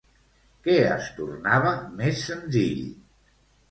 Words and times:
Què 0.67 0.77
es 0.95 1.11
tornava 1.21 1.77
més 2.03 2.29
senzill? 2.33 2.85